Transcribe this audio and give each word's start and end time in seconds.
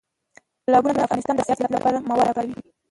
تالابونه 0.65 0.93
د 0.95 0.99
افغانستان 1.07 1.35
د 1.37 1.41
صنعت 1.47 1.71
لپاره 1.75 2.03
مواد 2.09 2.25
برابروي. 2.37 2.59